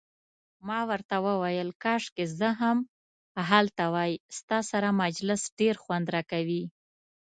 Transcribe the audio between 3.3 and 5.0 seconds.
هلته وای، ستا سره